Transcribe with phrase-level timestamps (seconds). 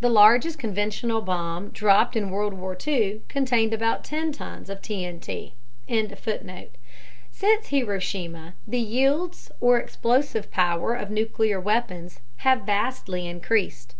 [0.00, 5.52] (The largest conventional bomb dropped in World War II contained about 10 tons of TNT.)
[7.32, 13.94] Since Hiroshima, the yields or explosive power of nuclear weapons have vastly increased.